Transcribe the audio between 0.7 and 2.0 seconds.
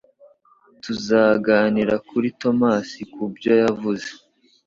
Tuzaganira